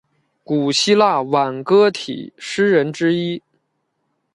[0.43, 3.43] 古希腊挽歌体诗人之一。